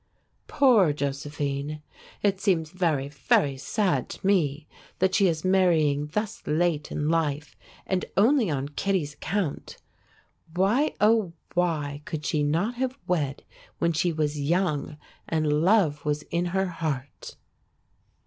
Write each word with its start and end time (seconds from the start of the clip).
Poor 0.47 0.93
Josephine! 0.93 1.83
It 2.23 2.41
seems 2.41 2.71
very, 2.71 3.07
very 3.07 3.55
sad 3.55 4.09
to 4.09 4.25
me 4.25 4.65
that 4.97 5.13
she 5.13 5.27
is 5.27 5.45
marrying 5.45 6.07
thus 6.07 6.41
late 6.47 6.91
in 6.91 7.07
life 7.07 7.55
and 7.85 8.03
only 8.17 8.49
on 8.49 8.69
Kittie's 8.69 9.13
account. 9.13 9.77
Why, 10.55 10.95
oh, 10.99 11.33
why 11.53 12.01
could 12.05 12.25
she 12.25 12.41
not 12.41 12.73
have 12.77 12.97
wed 13.05 13.43
when 13.77 13.93
she 13.93 14.11
was 14.11 14.39
young 14.41 14.97
and 15.29 15.61
love 15.61 16.03
was 16.03 16.23
in 16.31 16.45
her 16.45 16.65
heart! 16.65 17.35